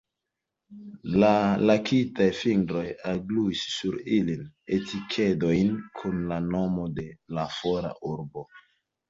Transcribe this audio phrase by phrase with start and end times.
[1.23, 1.27] La
[1.69, 4.41] lakitaj fingroj algluis sur ilin
[4.79, 7.07] etikedojn kun la nomo de
[7.39, 8.47] la fora urbo.